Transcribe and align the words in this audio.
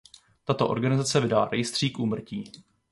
Tato 0.43 0.67
organizace 0.69 1.19
vydala 1.19 1.47
rejstřík 1.51 1.99
úmrtí. 1.99 2.43